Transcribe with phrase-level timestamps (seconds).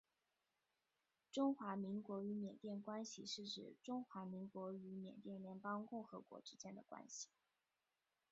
[1.31, 7.29] 中华民国与缅甸关系是指中华民国与缅甸联邦共和国之间的关系。